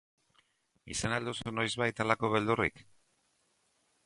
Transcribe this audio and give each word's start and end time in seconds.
Izan 0.95 1.13
al 1.17 1.29
duzu 1.31 1.53
noizbait 1.59 2.03
halako 2.05 2.33
beldurrik? 2.37 2.83